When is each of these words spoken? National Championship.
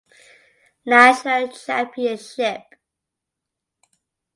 National 0.83 1.49
Championship. 1.49 2.63